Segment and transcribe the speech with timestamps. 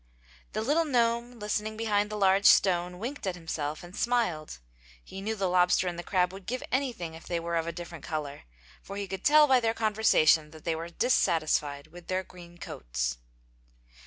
[0.53, 4.57] The little gnome listening behind the large stone winked at himself and smiled.
[5.03, 7.71] He knew the lobster and the crab would give anything if they were of a
[7.71, 8.45] different color,
[8.81, 13.19] for he could tell by their conversation they were dissatisfied with their green coats.